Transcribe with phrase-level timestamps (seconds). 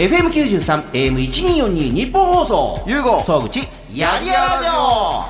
[0.00, 2.82] FM93、AM1242 日本放送。
[2.86, 3.58] ゆうご総口、
[3.92, 5.24] やりやらじょ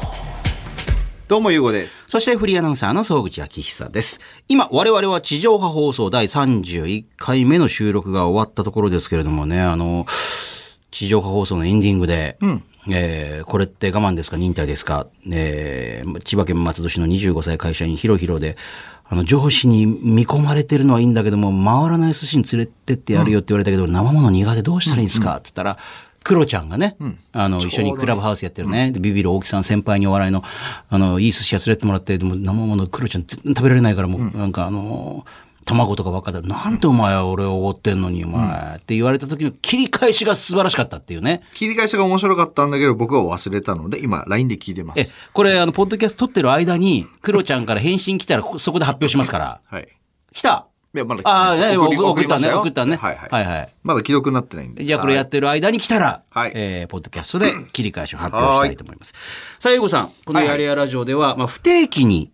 [1.27, 2.05] どうもゆうごです。
[2.09, 4.21] そしてフリーアナウンサーの総口昭久です。
[4.47, 10.07] 今、我々は地上波放送第31回目の収録が終わったところですけれどもね、あの、
[10.93, 12.39] 地上波放送のエンディングで、
[12.89, 14.37] えーこれって我慢ですか？
[14.37, 18.57] 忍耐ですか、えー千葉県松戸市の25歳会社員ヒロヒロで、
[19.13, 25.33] あの、上司に見込まれてるのはいいんだけども、回らない寿司に連れてってやるよって言われたけど、生物苦手どうしたらいいんですか？
[25.33, 25.79] って言ったら、
[26.23, 26.97] クロちゃんがね、
[27.33, 30.45] あの、一緒にクラブハウスやってるね、でビビる大木さん先輩にお笑いの、
[30.89, 35.27] あの、いい寿司屋連れてもらって、でも生物クロちゃん全然食べられないから、もう、なんかあの、
[35.71, 41.43] 卵とかばっかで、なんでお前は俺をおごってんのに、お前、って言われた時の切り返しが素晴らしかったっていうね。
[41.55, 49.61] 切り返しが面白かったんだけど、僕は忘れたので、今、LINE で聞いてまえす。、これ、あの、ポッドキャスト撮ってる間に、クロちゃんから返信来たら、こそこで発表しますから。
[49.65, 49.89] はい。
[50.33, 52.97] 来たいや、まだああ、ね、送ったね、送ったね。
[52.97, 53.29] はいはい。
[53.31, 53.75] はいはい。
[53.85, 54.85] まだ既読になってないんで。
[54.85, 59.15] じゃあこれやってる間に来たら、はいえーポッドキャストで切り返しを発表したいと思います。
[59.61, 62.33] さあ、ゆうごさん、このやりやラジオでは、まあ、不定期に、はい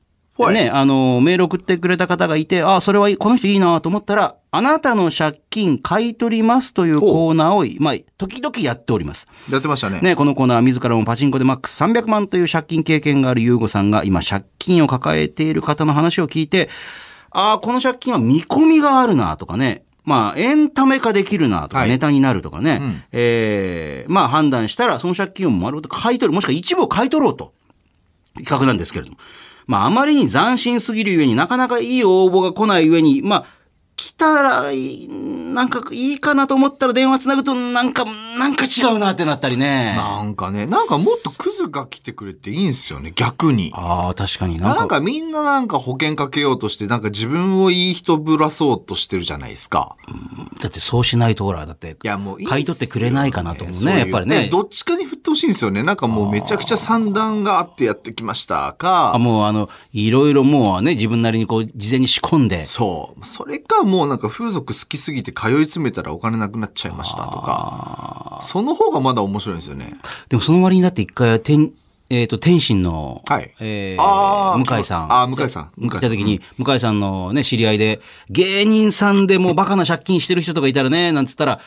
[0.53, 9.29] ね、あの、メール送ってくれた方がいて、あ、それはいいこの人いいなと思ったら、あなたの借金買い取りますというコーナーを、まあ、時々やっております。
[9.51, 10.01] やってましたね。
[10.01, 16.69] ね、このコーナーは自らもパチンコでマックス300万という借金経験があるゆうごさんが今借金を抱えている方の話を聞いて、
[17.31, 22.81] ああ、この借金は見込みがあるなとかね、まあ、エンタメ化できるなとか、はいネタになるとかね、
[23.13, 27.53] えーまあ判断したら、その借金を丸ごと買い取る、もしくは一部を買い取ろうと。
[28.37, 29.19] 企画なんですけれども。
[29.67, 33.47] まあ、あまりに斬新すぎるゆえになかなかいい応募が来ないゆえに、まあ、
[33.97, 39.95] 来たらいい、なんかいいかなと思ったら電話つなぐと、なんか、なんか違うなってなったりね。
[39.97, 43.73] なんかね、なんかもっとクズが来てくれていいんすよね、逆に。
[43.75, 44.75] ああ、確かになか。
[44.75, 49.97] なんんかみんななんか保険かけようとして、なんか自分をいい人ぶらそうとしてるじゃないですか。
[50.61, 54.49] だってそうしないとほら、だって、いやもういいっすよ買い取ってくれないかなと思うね、そういうやっぱりね。
[54.51, 55.83] どっちかに振ってほしいんですよね。
[55.83, 59.17] なんかもうめちゃくちゃ算段があってやってきましたあか。
[59.19, 62.65] もうあの、いろいろもうね、自分なりにこう、事前に仕込んで。
[62.67, 63.27] そう。
[63.27, 68.39] それかもうなんか風俗好きすぎて通い詰めたらお金なくなっちゃいましたとか。
[68.43, 69.95] その方がまだ面白いんですよね。
[70.29, 71.73] でもその割にだって一回、天、
[72.09, 75.13] えっ、と、天心の、はいえあーー向井さん。
[75.13, 81.61] あー向井さん向井さん来た時に、向井さんのね、知り合いで、芸人さんでもうバカな借金してる人とかいたらね、なんつったら、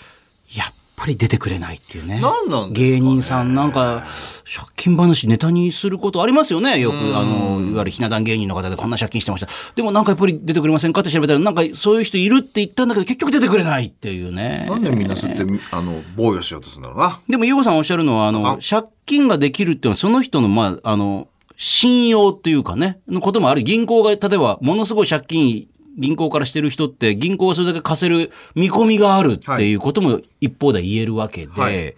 [0.56, 2.20] やっぱり出てくれないっていうね。
[2.20, 4.06] なんなんですかね芸人さんなんか、
[4.44, 6.80] 借金話ネタにすることありますよね。
[6.82, 9.48] よく、あの、いわゆるひな壇芸人の方でこんな借金してました。
[9.76, 14.68] でもなんかやっぱり出てくれませんかって調べたら、なんかそういう人いるって言ったんだけど、結局出てくれないっていうね。
[14.70, 17.20] なんでみんなそうやって、あの、防御しようとするんだろうな。
[17.30, 23.64] でも、ゆうごさんおっしゃるのは、あの、借金ができるっていうのは、その人の、まあ、あの、信用っていうかね、のこともある。
[23.64, 25.68] 銀行が、例えば、ものすごい借金、
[26.00, 31.96] 銀行からしてる人って、銀行がそれだけ貸せる見込みがあるっていうことも一方で言えるわけで、はい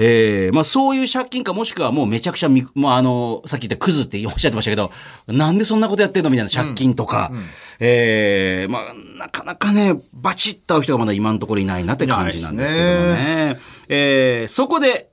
[0.00, 4.92] えーまあそういう借金かもしくはもうめちゃくちゃみ、まああの、さっき言ったクズっておっしゃってましたけど、
[5.26, 7.32] なんでそんなことやってんのみたいな借金とか、
[7.80, 8.82] えーまあ
[9.18, 13.24] なかなかね、バチッと合う人がまだ今のところいないなって感じなんですけどもいない
[13.54, 13.58] ね。
[13.88, 15.10] えーそこで、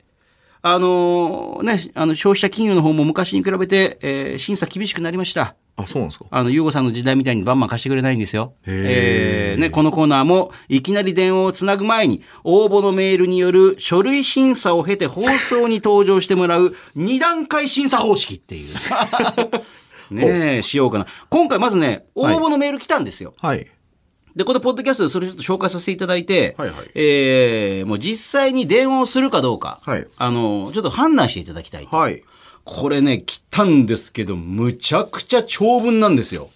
[0.62, 5.56] あのね、あの消費者金融の方も昔に比べて、えー審査厳しくなりました。
[5.78, 6.26] あ、そうなんですか？
[6.32, 8.54] あの、ゆうごさんの時代みたいにバンバン貸してくれないんですよ。
[8.66, 18.76] えーね、このコーナーも、いきなり電話をつなぐ前に、応募のメールによる書類審査を経て放送に登場してもらう、 二段階審査方式っていう。
[20.12, 21.08] ねえ、しようかな。
[21.30, 23.34] 今回まずね、応募のメール来たんですよ。
[23.42, 23.68] はい。
[24.36, 31.88] で、このポッドキャストでそれちょっと紹介させていただいて、はいはいえーもう実際に電話をするかどうか、はいあの、ちょっと判断していただきたい。
[31.92, 32.22] はい。
[32.66, 36.50] これね、来たんですけど、むちゃくちゃ長文なんですよ。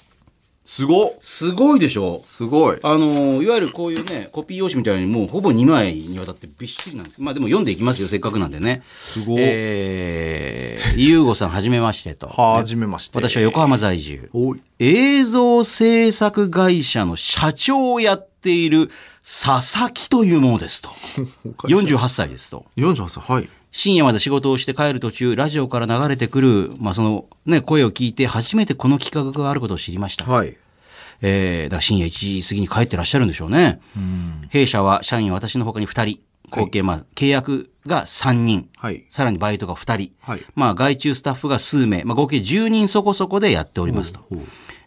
[0.65, 2.21] すごっすごいでしょ？
[2.25, 2.77] すごい。
[2.83, 7.21] あの、いわゆるこういうね、コピー用紙みたいにもうほぼ2枚にわたってびっしりなんです。
[7.21, 8.83] まあでも読んでいきますよ、せっかくなんでね。
[8.99, 12.27] すごっえー、ゆうごさんはじめましてと。
[12.27, 13.17] はじめまして。
[13.17, 14.29] 私は横浜在住。
[14.33, 14.61] おい。
[14.77, 18.91] 映像制作会社の社長をやっている
[19.23, 20.89] 佐々木というものですと。
[21.63, 22.65] 48歳ですと。
[22.77, 23.49] 48歳、はい。
[23.71, 30.25] 深夜まで仕事をして帰る途中、ラジオから流れてくる、まあ、そのね、声を聞いて初めてこの企画があることを知りました。
[30.25, 30.57] はい。
[31.21, 33.79] えー、だから深夜1時過ぎに帰ってらっしゃるんでしょうね。
[34.49, 36.19] 弊社は社員は私の他に2人、
[36.49, 39.05] 合計、まあ、契約が3人、はい。
[39.09, 44.21] さらにバイトが2人、はいまあ、外注スタッフが数名、まあ、合計10人そこそこでやっておりますと。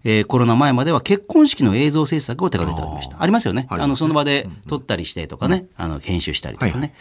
[0.04, 3.22] えーコロナ前までは結婚式の映像制作を手掛けておりました。
[3.22, 3.66] ありますよね。
[3.68, 6.72] あの、その場で撮ったりしてとかね、あの、編集したりとかね。
[6.78, 6.92] はい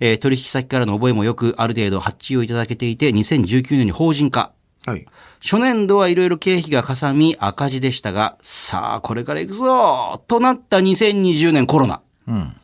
[0.00, 4.52] えー取引先からの覚えもよく、ある程度発注をいただけていて、2019年に法人化。
[4.86, 5.04] はい。
[5.42, 12.00] 初年度はいろいろ経費がかさみ赤字でしたが、さあ、これから行くぞとなった2020年コロナ。
[12.28, 12.56] うん。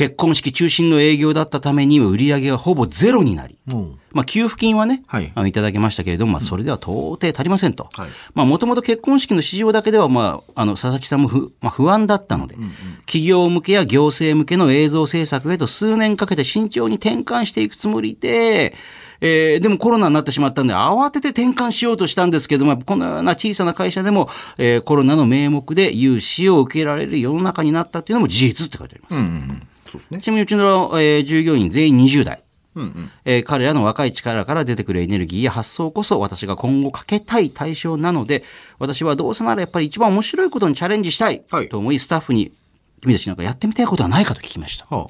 [0.00, 5.30] 結婚式中心の営業だったために売り上げがほぼゼロになり、もまあ、給付金はね、はい。
[5.34, 7.86] あのいただきましたけれども、まあ、それでは到底足りませんと。
[8.34, 12.56] もともと結婚式の市場だけでは、まあ、あの、佐々木さんも不,、まあ、不安だったので、
[13.00, 18.74] 企業向けや行政向けの映像制作へと数年かけて慎重に転換していくつもりで、
[19.20, 29.14] えーでもコロナになってしまったんで、慌てて転換しようとしたんですけども、このような小さな会社でも、えーコロナの名目で融資を受けられる世の中になったっていうのも事実って書いてあります。
[29.14, 29.59] う、うんうんうん。
[29.90, 30.20] そうですね。
[30.20, 32.42] ちなみにうちの、えー従業員全員20代。
[32.76, 33.10] うんうん。
[33.24, 38.44] えー彼らの若い力から出てくるエネルギーや発想こそ私が今後かけたい対象なので、
[38.78, 42.52] 私はどうせならやっぱり一番面白いことにチャレンジしたいはいと思い、スタッフに、
[43.00, 44.86] 君たちなんかやってみたいことはないかと聞きました。
[44.94, 45.08] は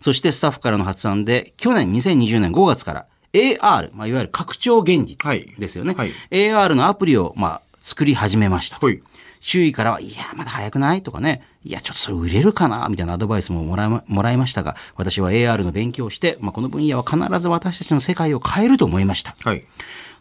[0.00, 5.94] そしてスタッフからの発案で、去年2020年5月から AR、まあ、いわゆる拡張現実はいですよね。
[5.94, 8.76] はい AR のアプリを、まあ、作り始めました。
[8.78, 9.02] ほい。
[9.40, 11.02] 周囲からは、いや、まだ早くない？
[11.02, 12.86] とかね、いや、ちょっとそれ売れるかな？
[12.88, 19.34] みたいなアドバイスももらいまもらいましたが、私は AR の勉強をして、まあ、この分野は必ず私たちの世界を変えると思いました。
[19.42, 19.64] はい。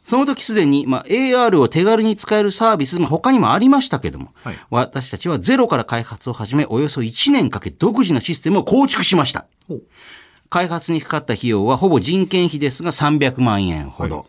[0.01, 9.45] その時すでに、まあ、AR を手軽に使えるサービス、まあ、他にもありましたけども、はい私たちはゼロから開発を始め、およそ1年かけ独自のシステムを構築しました。
[10.49, 14.25] 開発にかかった費用はほぼ人件費ですが300万円ほど。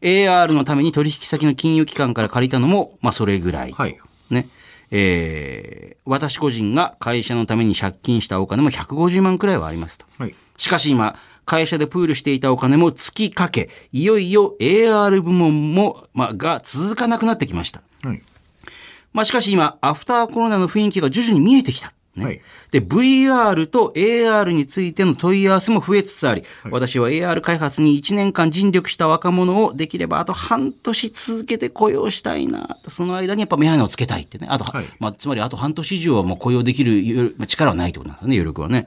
[0.00, 3.72] AR のために取引先の金融機関から借りたのも、まあ、それぐらい。
[3.72, 4.00] はい。
[4.32, 4.48] ね。
[4.90, 10.06] えー私個人が会社のために借金したお金も150万くらいはありますと。
[10.18, 10.34] はい。
[10.56, 17.82] しかし今、会社でプールしていたお金も尽きかけ、いよいよ AR 部門も、まあ、が続かなくなってきました。
[18.02, 18.22] はい。
[19.12, 21.92] まあ、しかし今、アフターコロナの雰囲気が徐々に見えてきた。
[22.16, 22.40] ねはい
[22.70, 34.46] で、VR と AR についての問い合わせも増えつつあり、私は AR 開発に1年間尽力した若者をできればあと半年続けて雇用したいなと、その間にやっぱメガネをつけたいってね。
[34.50, 38.86] あと、はいまあ、つまりあと半年以上はもう雇用できる力はないってことなんですよね、余力はね。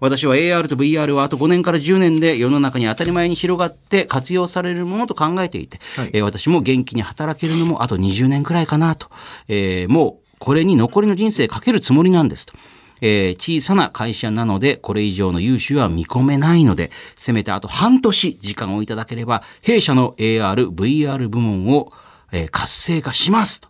[0.00, 9.08] 私は AR と VR はあと5年から10年で世の中に当たり前に広がって活用されるものと考えていて、はいえー私も元気に働けるのもあと20年くらいかなと、
[9.48, 12.54] えーもうこれに残りの人生かけるつもりなんですと。
[13.00, 21.92] えー小さな会社なので、これ以上の融資は見込めないので、せめてあと半年時間をいただければ、弊社の AR、VR 部門を、
[22.32, 23.68] えー活性化しますと。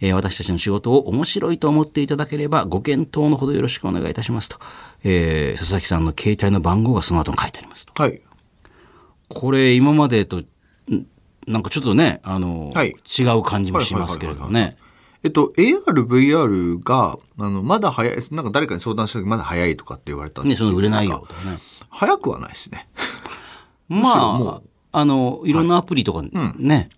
[0.00, 4.56] えー私たちの仕事を面白いと思っていただければ、ご検討のほどよろしくお願いいたしますと。
[5.04, 8.02] えー佐々木さんの携帯の番号がその後に書いてありますと。
[8.02, 8.20] はい。
[9.28, 10.46] これ、今までと、ん
[11.46, 14.76] なんかちょっとね、あの、はい違う感じもしますけれどもね。
[15.24, 21.58] えっと、AR、VR が、あの、まだ早い、なんか誰かに相談した時まだ早いとかって言われたんね、ですその売れないよね。
[21.90, 22.88] 早くはないですね。
[23.88, 26.22] まあう、あの、いろんなアプリとか
[26.56, 26.90] ね、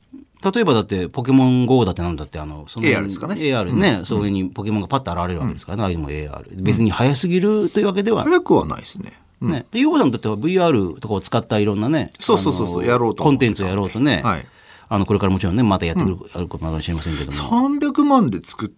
[0.52, 3.34] 例えばだって、ポケモン GO だってなんだって、あの、その AR ですかね。
[3.34, 6.62] AR ね、そこにポケモンがパッと現れるわけですからね、ああいうのも AR。
[6.62, 9.20] 別に早すぎるというわけでは早くはないですね。
[9.40, 9.66] ね。
[9.72, 14.46] ゆうこさんにとっては VR とかを使ったいろんなね、そうそうそうそうやろうとコンテンツをやろうとね、はい
[14.88, 17.78] あの、これからもちろんね、またやってくる、あることもあるかもしれませんけども。
[17.78, 18.70] 300万で作っ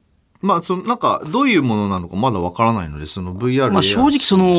[0.43, 4.55] まあ、その、なんか、どういうものなのかまだわからないので、その VR まあ正直その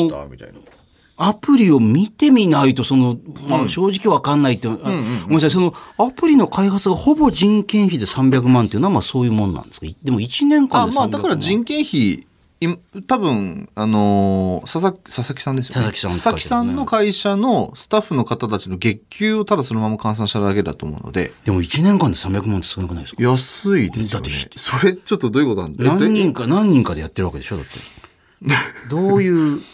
[1.20, 3.18] アプリを見てみないと、その、
[3.48, 9.88] まあ、正直わかんないって、あごめんなさい、その、アプリの開発がほぼ人件費で300万っていうのは、まあそういうもんなんですか？
[10.04, 10.96] でも1年間あ、で300万。
[10.96, 12.27] まあ、だから人件費、い
[13.08, 15.92] 多分、あのー佐々佐々木さんですよね。
[15.92, 23.22] 佐々木さん佐々木さんの会社のスタッフの方たちの月給をただそのまま換算しただけだと思うので、でも1年間で300万って少なくないですか？
[23.24, 24.58] 安いですよねだって。
[24.58, 25.84] それ、ちょっとどういうことなんだ？
[25.84, 27.72] 何人か、何人かでやってるわけでしょだって。
[28.90, 29.62] どういう。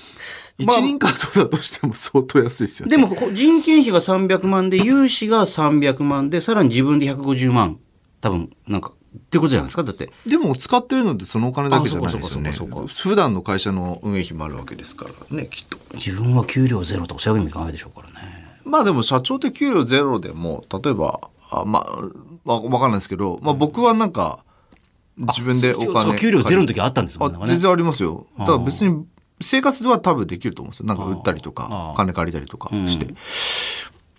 [0.59, 2.95] 一人かとだとしても相当安いですよね。
[2.95, 7.79] でも、人件費が300万で、融資が300万で、さらに自分で150万。
[8.21, 9.83] 多分、なんか、ってことじゃないですか？
[9.83, 10.09] だって。
[10.25, 12.51] でも使ってるのってそのお金だけじゃないですよね。
[12.87, 15.77] 普段の会社の運営費もあるわけですからね、きっと。
[15.93, 18.59] 自分は給料ゼロとかそういう意味いかないでしょうからね。
[18.65, 21.19] まあでも社長って給料ゼロでも、例えば、
[21.51, 24.39] あまあ、わわかんないですけど、まあ僕はなんか、
[25.17, 26.15] 自分でお金。
[26.17, 27.39] 給料ゼロの時あったんですもんね。
[27.41, 28.25] あ全然ありますよ。
[28.39, 29.05] だから別に
[29.41, 30.85] 生活では多分できると思うんですよ。
[30.87, 33.13] なんか売ったりとか、金借りたりとかして。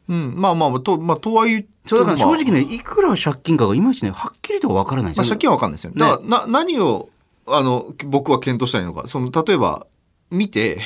[0.06, 5.92] うん、まあまあ、と、まあ、とはいえ、そうだから正まあ直ね、いくら借金かがいまいちね、はっとは分からないまあ、借金は分かんないですよ。
[5.94, 7.08] だから、な、何を、
[7.46, 9.08] あの、僕は検討したらいいのか。
[9.08, 9.86] その、例えば、
[10.30, 10.80] 見て、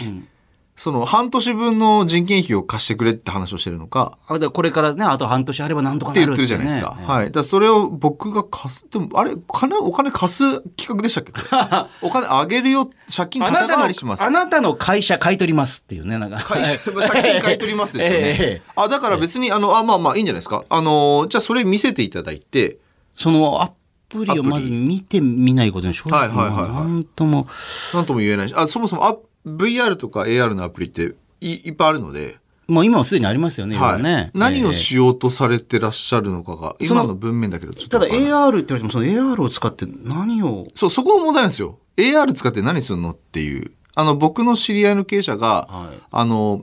[0.78, 6.96] その、半年分の人件費を貸してくれって話をしてるのか、あだこれからね、あと半年あればなんとかなるって言ってるじゃないですか。
[7.00, 7.32] ねはい。
[7.32, 11.32] だそれを僕が貸す、でも、あれ、金、お金貸す企画でしたっけ？
[12.06, 14.22] お金あげるよ、借金肩代わりします。
[14.22, 16.38] あなたの会社買い取りますっていうね、なんか。
[16.38, 16.78] 会社、
[17.10, 18.26] 借金買い取りますですよね。
[18.40, 20.62] ええあ、だから別に、あの、あ、まあまあいいんじゃないですか。
[20.68, 22.78] あの、じゃあそれ見せていただいて、
[23.18, 23.72] そのア
[24.08, 27.46] プリをまず見てみないことに正直、はいはいはいはいなんとも。
[27.92, 34.30] なんとも言えないし、あ、そもそもア VR とか AR のアプリっていいっぱいあるので、もう今はすでにありますよね、いろいろね。
[34.34, 41.78] 何をえしようとされてらっしゃるのかが、今の文面だけどちょっえただ AR って言われても、その AR を使って何を、そう、そこが問題なんですよ。
[41.96, 43.72] AR 使って何するのっていう。
[43.94, 46.62] あの、僕の知り合いの経営者が、はいあの、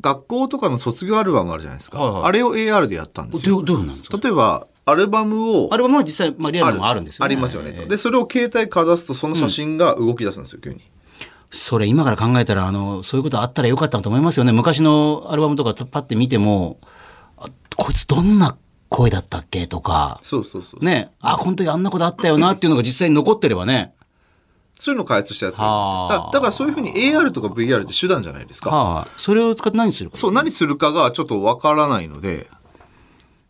[0.00, 1.98] 学校とかの卒業アルバムあるじゃないですか。
[2.00, 3.56] はいはいあれを AR でやったんですよ。
[3.62, 4.18] どうどうなんですか？
[4.20, 7.26] 例えば、アルバムをアルバムは実際、まあ、リアルもあるんですよね。
[7.26, 10.80] ありますよね、ええで、それを携帯かざすと、その写真が動き出すんですよ、急に。
[11.50, 14.52] それ今から考えたら、あの、そういうことあったらよかったなと思いますよね。
[14.52, 16.78] 昔のアルバムとかパッて見ても、
[17.38, 18.56] あこいつどんな
[18.88, 20.84] 声だったっけとか、そうそうそう。
[20.84, 23.94] ね、あ、この時あんなことあったよなっていうのが実際に残ってればね。
[24.78, 26.30] そういうのを開発したやつがいるんですよはあだ。
[26.32, 28.70] だからそういうふうに AR とか VR って手段じゃないですか。
[28.70, 30.16] はい、それを使って何するか。
[30.16, 32.48] そう、何するかがちょっとわからないので、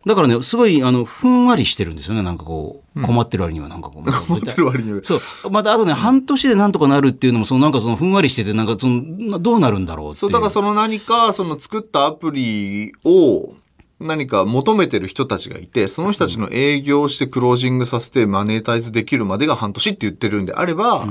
[0.07, 2.23] だからね、すごい、あの、ふんわりしてるんですよね。
[2.23, 4.11] なんかこう、困ってる割には、なんかこう。
[4.31, 5.01] 持ってる割には。
[5.03, 5.51] そう。
[5.51, 10.17] また、あとね、半年でなんとかなるっていうのも、そのなんかその、ふんわりしてて、なんかその、などうなるんだろうっていう。
[10.21, 13.55] そう、だからその何か、その作ったアプリを
[13.99, 21.07] 何か求めてる人たちがいて、その人たちの営業してクロージングさせてマネータイズできるまでが半年って言ってるんであれば、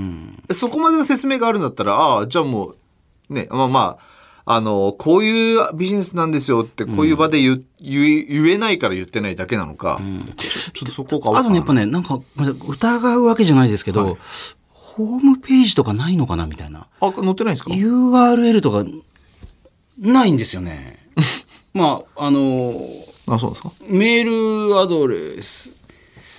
[0.52, 2.76] そこまでの説明があるんだったら、ああ、じゃあも
[3.30, 4.13] う、ね、まあまあ、
[4.46, 10.02] あの、こういうビジネスなんですよって、こういう場で言,、言言えないから言ってないだけなのか、
[10.36, 12.20] ちょちょっとそこかあとね、やっぱね、なんか、
[12.68, 14.18] 疑うわけじゃないですけど、
[14.70, 16.88] ホームページとかないのかなみたいな。
[17.00, 18.84] あ、載ってないんですか？URL とか、
[19.98, 21.00] ないんですよね。
[21.74, 22.74] まあ、あの、
[23.28, 23.72] あ、そうですか？
[23.88, 25.74] メールアドレス。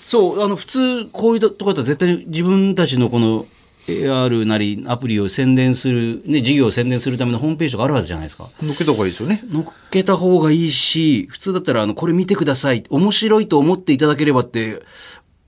[0.06, 3.46] そう、あの、普通、こういうとこだったら絶対に自分たちのこの
[3.87, 8.49] AR なりアプリを宣伝する、ね、事業を宣伝するためのホームページとかあるはずじゃないですか。
[8.61, 9.45] 載っけた方がいいですよね。
[9.50, 12.85] 乗っけた方がいいし、普通だったら、あの、これ見てください。
[12.88, 14.83] 面白いと思っていただければって、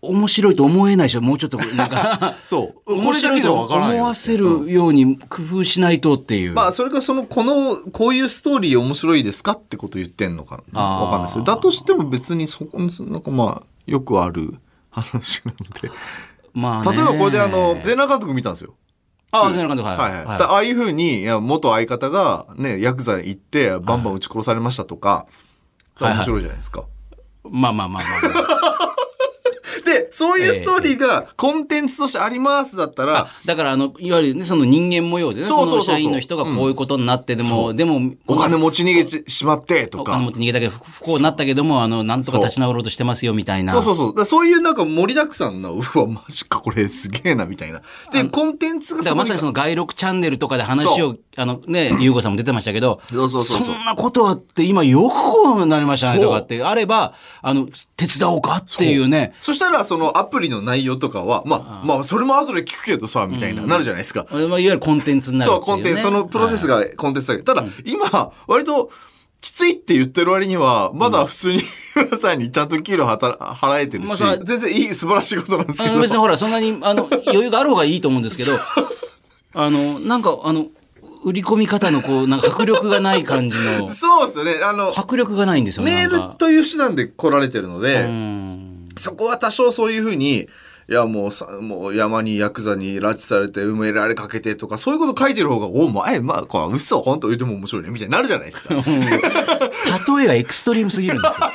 [0.03, 1.21] 面白いと思えないでしょ。
[1.21, 3.03] もうちょっと、なんか、 そう。
[3.03, 3.97] これだけじゃわからないよ。
[3.97, 6.53] 思わせるように工夫しないとっていう。
[6.53, 10.81] まあ、それかその、この、こういうストーリー面白いですかってこと言ってんのかな。
[10.81, 11.45] わかんないですよ。
[11.45, 14.55] だとしても別にそこに、なんかまあ、よくある
[14.91, 15.91] 話なので。
[16.57, 18.75] まあね例えばこれであの、全裸監督見たんですよ。
[19.31, 19.99] あ、全裸監督、はい。
[19.99, 20.39] はいはい。
[20.39, 25.27] だああいうふうに、いや、元相方がね、ヤクザ行って、バンバン撃ち殺されましたとか、
[25.97, 26.85] はい面白いじゃないですか。
[27.45, 28.76] まあまあまあまあまあ。
[29.97, 40.25] で、そういうストーリーがコンテンツとしてありますだったら、だから、あの、いわゆるね、その人間模様でね、そうそうそうそうこの社員の人がこういうことになって、でも、でも、お金持ち逃げてしまってとかお金。
[40.25, 43.73] 持って逃げたけど、不不幸になったけども、あの、なんとか立ち直ろうとしてますよ、みたいな。
[43.73, 44.15] そうそうそう。
[44.15, 47.83] だそういうなんか盛りだくさんな、うわ、マジか、これすげえな、みたいな。
[48.13, 59.35] で、コンテンツがだまさにその外録チャンネルとかで話を、あのね、ゆうごさんも出てましたけど、そうそうそうそうんなことあって今よくこうなりましたねとかってあれば、あの、手伝おうかっていうね。
[59.41, 64.27] そしたら、そのアプリの内容とかは、まあ、まあ、それも後で聞くけどさ、みたいな、なるじゃないですか。
[64.31, 65.61] まあ、いわゆるコンテンツになるそう。
[65.61, 66.81] コンテンツ、そのプロセスが。
[66.81, 68.91] がコンテンツだけど、ただ、今、割と、
[69.41, 71.61] きついって言ってる割には、まだ普通に、
[71.95, 76.01] 皆さんにちゃんと給料働払えてるし、全然いい、素晴らしいことなんですけど。
[76.01, 78.59] 別にほら、そんなに、あの、余裕がある方がいいと思うんですけど、
[79.55, 80.67] あの、なんか、あの、
[81.25, 84.61] 売り込み方のこう、なんか迫力がない感じの、 そうですよね。
[84.63, 85.93] あの、迫力がないんですよね。
[85.93, 88.66] メールという手段で来られてるので、うん。
[88.99, 90.49] そこは多少そういうふうに、
[90.89, 98.75] いやもうさ、もう山にヤクザに拉致されて埋められかけてとか、そういうこと書いてる方が、お前、まあ、これ嘘、本当言っても面白いね、みたいになるじゃないですか。
[98.75, 98.81] 例
[100.25, 101.47] えがエクストリームすぎるんですよ。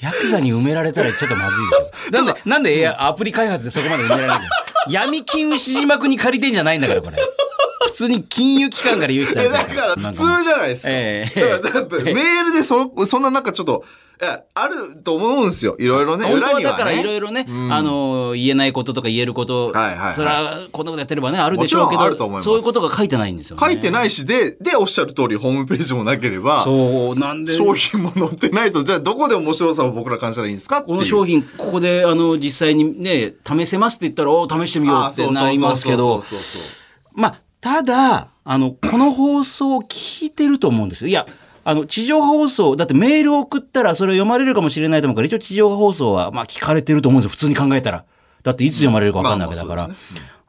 [0.00, 2.12] ヤクザに埋められたらちょっとまずいでしょ。
[2.12, 4.40] なんで、なんで AI アプリ開発でそこまで埋められるの？
[4.88, 7.16] 闇金牛島君に借りてんじゃないんだから、これ。
[7.90, 10.90] 普通に金融機関から融資されてえだるから普通じゃないですか。
[10.92, 13.84] ええだからだってメールでそそんななんかちょっと、
[14.22, 15.76] いや、あると思うんですよ。
[15.78, 16.26] いろいろね。
[16.26, 17.16] 本当裏にははだからいろね。
[17.16, 23.64] いろね、あの、言えないこととか言えること、はいはいはいそれはこんなことやってればね、あるでしょうけもちろんあると思いど、ますそういうことが書いてないんですよね。
[23.64, 27.54] 書いてないし、で、で、おっしゃる通りホームページもなければ、そう、なんで。
[27.54, 30.96] 商品も載ってないと、じゃあどこで面白さを僕ら感じたらいいんですかっていう。
[30.98, 36.76] この商品、ここで、あの、実際にね、試せますって言ったら、お試してみようってなりますけど、そうそうそうそ
[37.16, 41.08] うまあ、ただ、あの、この放送を聞いてると思うんですよ。
[41.08, 41.26] いや、
[41.62, 47.30] あの、地上波放送、だってメールを送ったらそれを読まれるかもしれないと思うから、一応地上波放送は、まあ聞かれてると思うんですよ。
[47.30, 48.04] 普通に考えたら。
[48.42, 49.82] だっていつ読まれるか分かんないわけだから。
[49.82, 49.98] まあまあ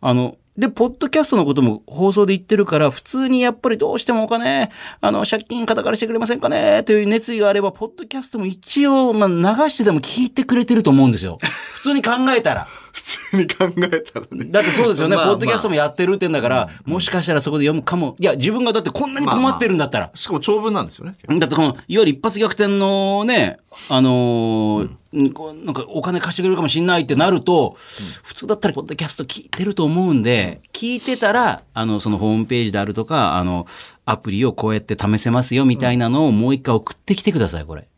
[0.03, 11.37] あの、で、ポッドキャストのことも放送で言ってるから、普通にやっぱりどうしてもお金、あの、借金肩からしてくれませんかねという熱意があれば、ポッドキャストも一応、まあ流してでも聞いてくれてると思うんですよ。
[11.41, 12.67] 普通に考えたら。
[12.93, 14.45] 普通に考えたらね。
[14.49, 18.15] だってそうですよね、まあポッドキャストもやってるってんだから、もしかしたらそこで読むかも。
[18.19, 20.11] いや、自分がだってこんなに困ってるんだったら。
[20.13, 21.13] しかも長文なんですよね。
[21.39, 23.57] だってこの、いわゆる一発逆転のね、
[23.89, 24.89] あのー
[25.33, 27.75] こうなんかお金貸してくれるかもしれないってなると、
[28.23, 33.67] 普通だったらポッドキャスト聞いてると思うんで、聞いてたら、あの、そのホームページであるとか、あの、
[34.05, 37.89] アプリをこうやって試せますよみたいなのをもう一回送ってきてください、これ。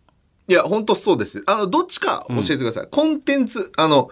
[0.47, 1.43] いや、本当そうです。
[1.45, 2.87] あの、どっちか教えてください。
[2.89, 4.09] コンテンツ、あの、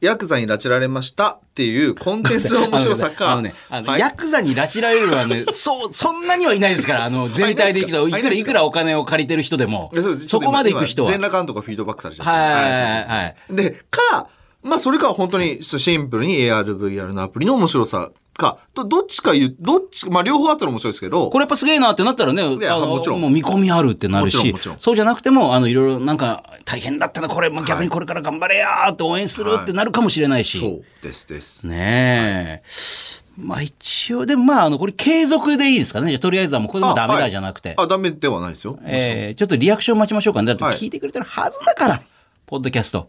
[0.00, 3.32] ヤクザに拉致られましたっていうコンテンツの面白さか。
[3.32, 11.10] あのね、あのはいヤクザに拉致られるのはね、 そう、そんなにはいないですから、あの、全体でいくと、いくら、あいくらお金を借りてる人でもそうです、そこまで行く人は。
[11.10, 12.32] 全裸監督がフィードバックされちゃって。
[12.32, 14.28] はいで、か、
[14.62, 30.58] まあそれか本当にシンプルに AR、VR のアプリの面白さか、どどっちか言う、どっちか、まあ両方あったら面白いですけど、これやっぱすげえなってなったらね、やあのもちろんもう見込みあるってなるしそうじゃなくても、あの、いろいろなんか大変だったな、これ、逆にこれから頑張れやーって応援するってなるかもしれないし。
[30.58, 31.66] そうですです。
[31.66, 33.30] ねえ。
[33.36, 36.08] まあ一応、でもまあ、あの、これ継続でいいですかね。
[36.08, 37.74] じゃあとりあえずはもうこれでもダメだじゃなくて。
[37.76, 38.78] あ、ダメではないですよ。
[38.84, 40.48] えーちょっとリアクション待ちましょうかね。
[40.48, 42.02] だってはい聞いてくれてるはずだから、
[42.46, 43.08] ポッドキャスト。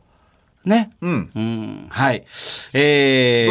[0.66, 0.92] ね。
[1.02, 1.30] うん。
[1.34, 1.88] うん。
[1.90, 2.26] はい。
[2.74, 3.48] え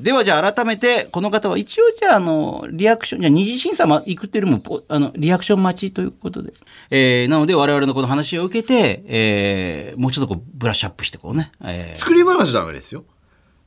[0.00, 6.52] ー、ではじゃあ改めて、この方は一応じゃあ、あの、リアクション、じゃあ二次審査ま行くっていうよりもポ、あの、リアクション待ちということで。
[6.90, 11.52] えー、なので我々のこの話を受けて、えー、もうちょっとこう、ブラッシュアップしてこうね。
[11.62, 13.04] えー作り話ダメですよ。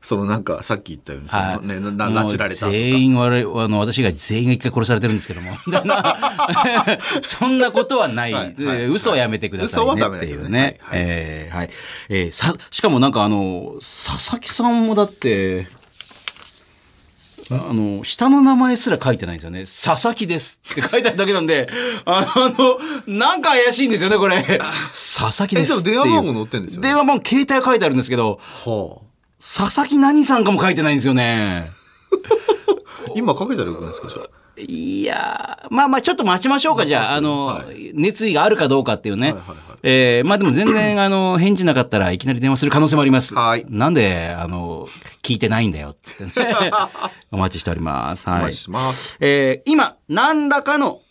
[0.06, 5.58] そのなんか、さっき言ったように、そのね、なな拉致られた全員我々、あの、私が全員が一回殺されてるんですけども。
[7.24, 8.34] そんなことはない。
[8.34, 10.78] はいはいえー嘘はやめてください嘘はねっていうね。
[10.82, 11.70] はいはいえーはい。
[12.10, 15.66] えーさ、しかもなんかあの、佐々木さんもだって、
[17.50, 19.62] あの、下の名前すら書いてないんですよね。
[19.66, 21.68] 佐々木ですって書いてあるだけなんで、
[22.06, 24.44] あの、なんか怪しいんですよね、これ。
[24.44, 26.88] 佐々木え、ですって電話番号載ってんですよね。
[26.90, 29.05] 電話番号、携帯は書いてあるんですけど、はあ。
[29.48, 31.70] 佐々木何さんかも書いてないんですよね。
[33.16, 34.30] 今かけたらよくないですか、じゃあ？
[34.58, 39.28] いやーまあまあちょっと待ちましょうか、じゃあ、あの、は熱意があるかどうかっていうね。
[39.28, 43.36] はいはいはいえーまあでも全然、あの、返事なかったらいきなり電話する可能性もあります。
[43.36, 44.88] はいなんで、あの、
[45.22, 46.56] 聞いてないんだよ、つってね。
[47.32, 48.28] お待ちしております。
[48.28, 48.60] はいお待ち。
[48.62, 49.16] します。
[49.20, 51.02] えー今、何らかの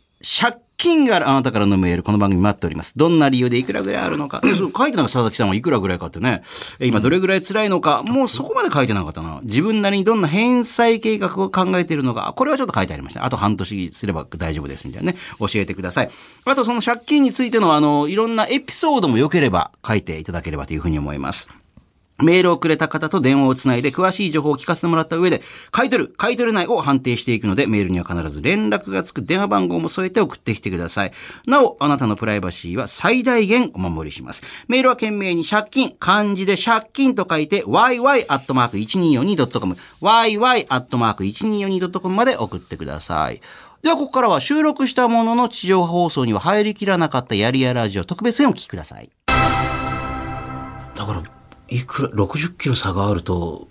[0.41, 2.93] 借金があるあなたからのメール、この番組待っております。
[2.99, 4.41] どんな理由でいくらぐらいあるのか。
[4.43, 6.43] で そう書いてなかった佐々木さんはいくらぐらいかってね。
[6.79, 9.41] えー今どれぐらい辛いのか、もうそこまで書いてなかったな。
[9.45, 13.25] 自分なりにどんな返済計画を考えているのか、これはちょっと書いてありました。
[13.25, 15.19] あと半年すれば大丈夫ですみたいなね。
[15.39, 16.11] 教えてください。
[16.45, 21.64] あとその借金についてのあの、いろんなエピソードも良ければ書いていただければというふうに思います。
[22.23, 31.13] メールをくれた方と電話をつないで詳しい情報を聞かせてもらった上で、買い取る、買い取れないを判定していくので、メールには必ず連絡がつく電話番号も添えて送ってきてください。
[31.47, 34.43] なお、あなたのプライバシーは最大限お守りします。
[34.69, 43.41] メールは懸命に借金、漢字で借金と書いて、yy.1242.com、yy.1242.com まで送ってください。
[43.83, 49.11] では、ここからは収録したものの地上放送には入りきらなかったやりやラジオ特別編をお聞きください。
[49.27, 49.35] だ
[51.05, 51.34] から、
[51.69, 53.69] いくら、60キロ差があると、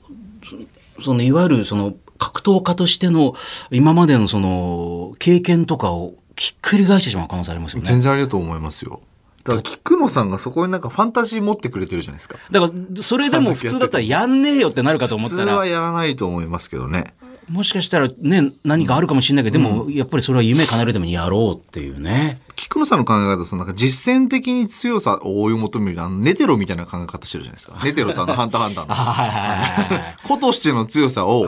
[0.98, 3.36] そその、いわゆるその、格闘家としての、
[3.72, 7.86] 今までのその、経験とかをひっくり返してしまう可能性ありますよね。
[7.86, 9.02] 全然ありがとう思いますよ。
[9.44, 12.38] だから、菊野さんがそこになんかファンタジー持ってくれてるじゃないですか。
[12.50, 17.14] だから、それでも普通だったらやんねえよってなるかと思ったら、普通はやらないと思いますけどね。
[17.50, 22.42] もしかしたらね、何かあるかもしれないけど、でも、やっぱりそれは夢叶えるためにやろうっていうね。
[22.56, 27.80] 菊野さんの考え方そのなんか実践的に強さを追い求めるあのネテロみたいな考え方してるじゃないですか。
[27.84, 28.94] ネテロとあのハンターハンターの。
[28.94, 30.18] はいはいはいはい。
[30.24, 31.48] 子としての強さを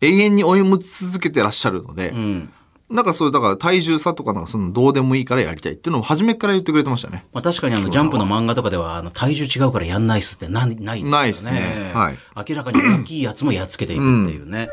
[0.00, 2.50] 永遠に追い続けてらっしゃるので、うん。
[2.88, 7.24] なんかそういう、だから体重差とかなんかそのどうでもいいからやりたいっていうのを初めから言ってくれてましたね。
[7.32, 11.10] まあ確かにあの、ジャンプの漫画とかでは、あの、体重違うからやんないっすってなないですよね。
[11.10, 14.68] ないっすねはい明らかに大きいやつもやっつけていくっていうね。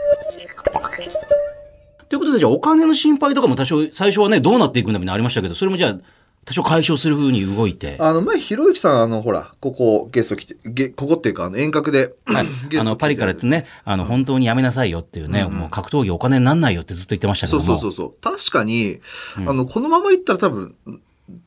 [2.14, 5.98] ということで、じゃあお金の心配とかも多少、最初はね、どうなっていくんだみたいなのありましたけど、それもじゃあ、
[6.46, 7.96] 多少解消する風に動いて。
[8.00, 12.48] あの、前、ひろゆきさん、あの、ほら、ここゲスト来て、ゲここっていうか、あの、遠隔で、はい
[12.80, 17.64] あの、パリからですね、あの、本当にやめなさいよっていうね、もう格闘技お金になんないよってずっと言ってましたけども。
[17.64, 18.14] そうそうそう。
[18.22, 19.00] 確かに、
[19.48, 20.76] あの、このままいったら多分、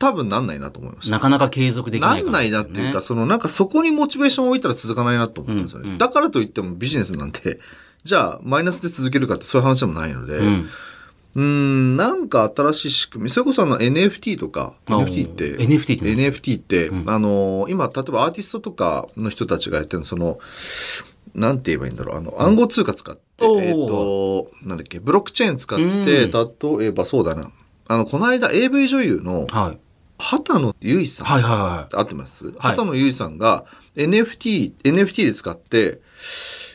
[0.00, 1.12] 多分なんないなと思いました。
[1.12, 5.98] なかなか継続できなないんないなっていうか、ねそのなんかそこにモチベーションを置いたら続かないなと思ったんですよね。
[5.98, 7.60] だからといってもビジネスなんて、
[8.06, 10.68] じゃあマイナスで続けるかってそういう話でもないので、ん。
[11.34, 20.38] うーん、なんか新しい仕組み、それこそあの NFT とか、あ NFT って、NFT って何？NFT って、あの、今、例えばアーティストとかの人たちがやってるの、その、
[21.34, 23.60] なんて言えばいいんだろう、あの、暗号通貨使って、おー。
[23.60, 27.50] えっ、と、なんだっけ、ブロックチェーン使って、例えばそうだな、
[27.88, 29.78] あの、この間 AV 女優の、はい。
[30.18, 31.26] 畑野由衣さん。
[31.26, 31.96] はいはいはい。
[31.96, 33.66] 合ってます、畑野由衣さんが
[33.96, 36.00] NFT、NFT で使って、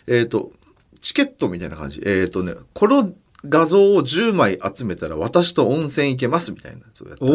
[0.06, 0.52] えっ、と、
[1.02, 2.02] チケットみたいな感じ。
[2.06, 3.12] えっ、とね、この
[3.48, 7.32] 画像を10枚集めたら私と温泉行けますみたいなやつをやったら。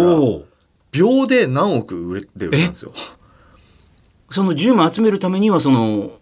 [0.93, 2.93] 秒で何億売れてるんですよ。
[4.31, 6.13] その10枚集めるためには、その、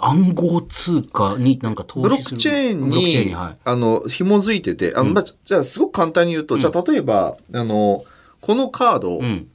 [0.00, 2.36] 暗号通貨になんか投ブロ資する？
[2.36, 3.56] ックチェーンブロックチェーンに、はい。
[3.64, 8.04] あの、紐づいてて、あの、まあ、じゃあ、すごく簡単に言うと、じゃあ、例えば、あの、
[8.40, 9.48] このカード、うん。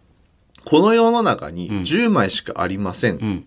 [0.65, 3.45] この世の中に10枚しかありませんっうん。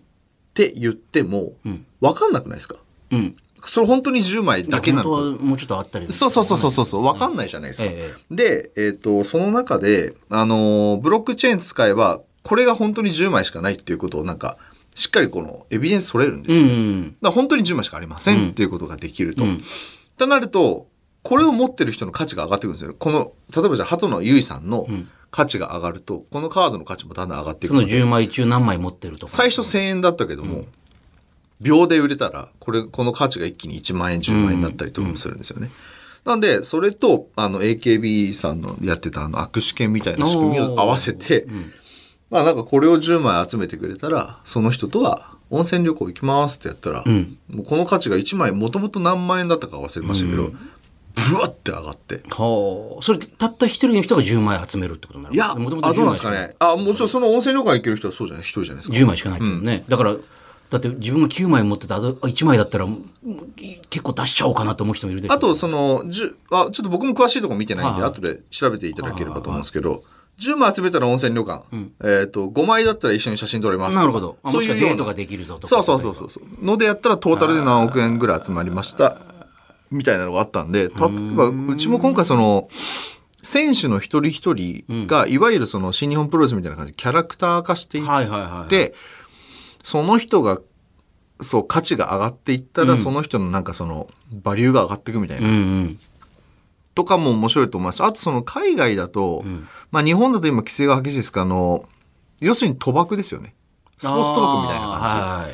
[0.55, 2.77] て言っても、んわかんなくないですか？
[3.11, 3.35] うん。
[3.65, 7.89] それ本当に10枚だけなのか本当はもうちょっとあったりそうそうそうそうそうそう、わかんないじゃないですか。
[7.91, 14.57] えで、えっ、と、その中で、あのーブロックチェーン使えば、これが本当に10枚しかないっていうことをなんか、
[14.95, 16.67] しっかりこのエビデンス取れるんですうよ。
[16.67, 17.03] ん。
[17.05, 19.43] だから本当に10枚しかありませんっていうことができると。
[19.43, 19.61] うん
[20.17, 20.87] となると、
[21.23, 22.95] これを持ってる人の価値が上がってくるんですよ。
[22.97, 24.87] この、例えばじゃあ、鳩野由衣さんの
[25.31, 29.31] 価値が上がると、このカードの価値もだんだん上がっていそのくので10枚中何枚持ってるとか。
[29.31, 30.65] 最初1000円だったけども、
[31.61, 35.69] 秒で売れたら、これ、この価値が一気に1万円、10万円になったりとかもするんですよね。
[36.25, 41.47] なんで、それと、あの、AKB さんのやってたあの、握手券みたいな仕組みを合わせて、
[42.29, 50.51] まあなんかこれを10枚集めてくれたら、その人とは温泉旅行行きますってやったら、んもうこの価値が1枚、もともと何万円だったか忘れましたけど、
[51.13, 52.21] ブワって上がって。
[52.29, 53.03] はあ。
[53.03, 56.55] それ、たった一人の人が10枚集めるってことになるいや、もともとあ、どうなん10枚しかですかね。
[56.59, 58.95] あ、もちろんその温泉旅館行ける人はそうじゃない、一人じゃないですか。
[58.95, 59.83] 10枚しかないってことね。
[59.89, 60.15] だから、
[60.71, 63.05] だって自分が9枚持ってて、あと1枚だったら、うん
[63.89, 70.03] 結構出しちゃおうかなと思う人もいるでしょあと、その、じゅあ、ちょっと僕も詳しいところ見てないんで、はい後で調べていただければと思うんですけど、
[70.39, 71.65] 10枚集めたら温泉旅館、
[72.03, 74.37] えっ、と、5枚だったら一緒に写真撮れますなるほど。
[74.43, 75.67] あそういうデートができるぞとか。
[75.67, 76.65] そうそうそうそうそう。
[76.65, 79.17] のでやったらトータルで何億円ぐらい集まりました。
[79.91, 82.69] みたいなのがあったんで、例えば、うちも今回その、
[83.43, 88.93] 選手の一人一人が、いわゆるその新日本プロレスみたいな感じでキャラクター化していっはいはいはい。、で、
[89.83, 90.59] その人が、
[91.41, 95.99] そう、価値が上がっていったら、その人のなんかその、バリューが上がっていくみたいなうんうん。
[96.93, 98.03] とかも面白いと思います。
[98.03, 99.43] あとその海外だと、
[99.91, 101.85] まあ日本だと今規制が激しいですから、あの、
[102.41, 103.55] 要するに賭博ですよね。
[103.97, 105.05] スポーツ賭博みたいな感じ。
[105.05, 105.51] あーはい。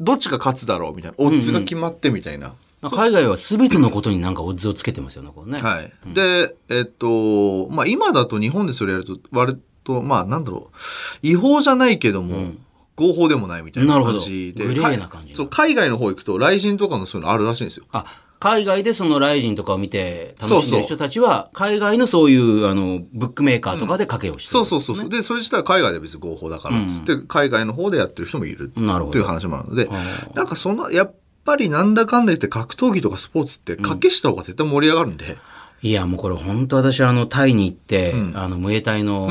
[0.00, 1.14] どっちが勝つだろうみたいな。
[1.18, 2.54] オッズが決まってみたいな。
[2.80, 5.60] まあ海外は全てのことになんかオッズをつけてますよね、これね。
[5.60, 5.92] はい。
[6.14, 10.76] で、えっと、まあ今だと日本でそれやると、割と、まあなんだろう、
[11.22, 12.52] 違法じゃないけども、
[13.00, 14.18] 合法でもないみたいななるほど。
[14.18, 14.66] 感じで。
[14.66, 17.86] グレーな感じかそう、海外の方行くと、雷神とかのそういうのあるらしいんですよ。
[17.92, 18.04] あ、
[18.38, 25.10] 海外でそのライジンとかを見て楽しんでる人たちは、海外のそういう、あの、ブックメーカーとかで賭けをしてる、そうそうそうそう。
[25.10, 29.12] で、それ自体は海外では別に合法だからっつって、海外の方でやってる人もいるなるほど。
[29.12, 29.88] という話もあるので、
[30.34, 35.38] なんかその、やっぱりなんだかんだ言って格闘技とかスポーツって賭けした方が絶対盛り上がるんで、
[35.82, 39.28] いや、もうこれ本当私あの、タイに行って、あの、ムエタイの、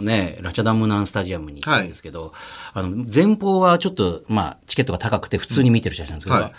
[0.00, 2.32] ね、ラチャダムナンスタジアムに行ったんですけど、
[2.72, 6.52] あの、前方はちょっと、まあ、チケットが高くて普通に見てる人たちなんですけど、はい。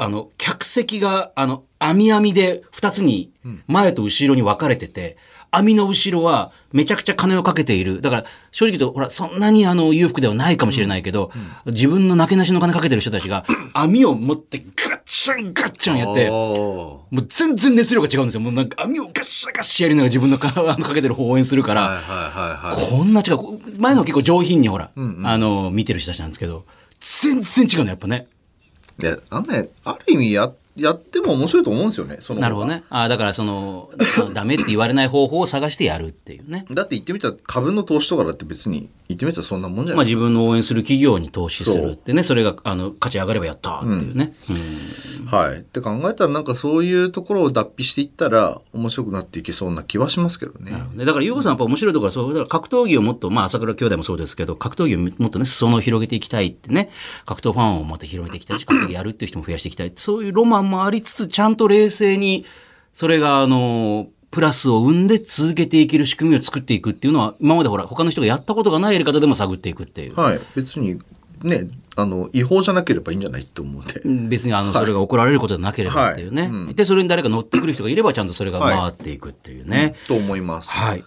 [0.00, 3.32] あの、客席が、あの、網網で二つに、
[3.66, 5.16] 前と後ろに分かれてて、
[5.50, 8.02] 網の後ろはめちゃくちゃ金をかけている。
[8.02, 11.32] だから、正直言うと、ほら、そんなにあの、裕福ではないかもしれないけど、
[11.66, 18.40] 自分のなけなしの金かけてる人たちが、 網を持ってガッチャンガッチャンやって、おもう全然熱量が違うんですよ。
[18.40, 22.90] もうなんか網をガッシャガッシャやりながら自分のかかけてる方を応援するから、はいはいはいはい。
[22.90, 23.78] こんな違う。
[23.78, 26.64] 前のは結構上品にほら、あの、見てる人たちなんですけど、
[27.00, 28.26] 全然違うの、やっぱね。
[29.00, 32.84] いや、あのね、ある意味や、やっても面白いと思うんですよね、そのなるほどね。
[32.88, 36.64] ああだからその、あダメって言われない方法を探してやるっていうね。
[36.70, 44.34] だって言ってみたら株の投資とかだって別に言ってみたらそんなもんじゃまあないです自分の応援する企業に投資するってね、それが、あの、価値上がればやったっていうね。
[44.50, 44.56] うん
[45.28, 45.36] か。
[45.36, 45.58] はい。
[45.58, 50.72] って考えたらなんかそういうところを脱皮していったら面白くなっていけそうな気はしますけどね。
[50.94, 56.90] でだから、ゆうこさんやっぱ面白いところは、そう、だから格闘技をもっと、まあ、朝倉兄弟もそうですけど、格闘技をもっとね、裾野を広げていきたいってね、
[57.26, 59.92] 格闘ファンをまた広めていきたいし、 格闘技やるっていう人も増やしていきたい。
[59.96, 62.44] そういうロマンもありつつ、ちゃんと冷静に、
[62.92, 70.14] それが、あの、プラスを生んで続けていける仕組みを作っていくっていうのは、今までほら、他の人がやったことがないやり方でも探っていくっていう。
[70.14, 70.40] はい。
[70.54, 71.00] 別に
[71.42, 74.28] ね、あの、違法じゃなければいいんじゃないって思うんで。
[74.28, 76.42] 別にあの、それが怒られることでなければっていうね。
[76.42, 79.94] はいうんで、それに誰か乗ってくる人がいれば、ちゃんとそれが回っていくっていうね。
[80.06, 80.70] と思います。
[80.72, 81.04] はい。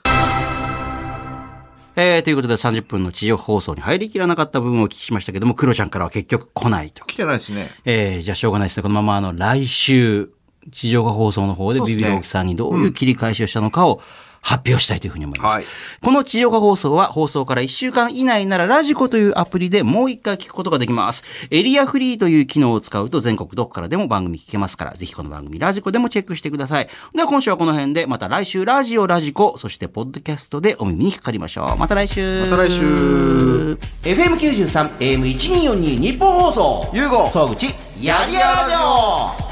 [1.95, 7.05] えー、ということで30分の地上放送に入りきらなかった部分をお聞きしましたけども、クロちゃんからは結局来ないと。
[7.05, 7.69] 来てないですね。
[7.85, 8.83] えー、じゃあしょうがないですね。
[8.83, 10.31] このままあの、来週、
[10.69, 14.01] 地上波放送の方でビビロキさんにどういう切り返しをしたのかを
[14.41, 15.55] 発表したいというふうに思います。
[15.55, 15.65] はい
[16.01, 21.23] この地上波放送は放送から1週間以内ならラジコというアプリでもう一回聞くことができます。
[21.51, 26.89] エリアフリーという機能を使うと全国どこからでも番組聞けますから、ぜひこの番組ラジコでもチェックしてください。
[27.13, 31.77] では今週はこの辺で、また来週ラジオラジコ、そしてポッドキャストでお耳にかかりましょう。
[31.77, 32.41] また来週。
[32.45, 36.89] また来週 FM93、AM1242 日本放送。
[36.93, 37.67] ゆうご総口、
[37.99, 39.50] やりやらじょう